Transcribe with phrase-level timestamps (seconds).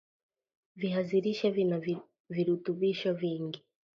[0.75, 1.77] viazi lishe vina
[2.29, 3.63] virutubisho vingi